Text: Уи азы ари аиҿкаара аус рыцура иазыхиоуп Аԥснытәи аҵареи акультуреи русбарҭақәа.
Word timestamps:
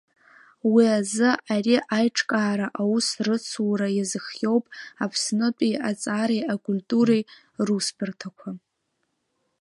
Уи 0.71 0.85
азы 0.97 1.29
ари 1.53 1.75
аиҿкаара 1.97 2.67
аус 2.81 3.07
рыцура 3.25 3.87
иазыхиоуп 3.93 4.65
Аԥснытәи 5.03 5.75
аҵареи 5.89 6.43
акультуреи 6.53 7.23
русбарҭақәа. 7.65 8.49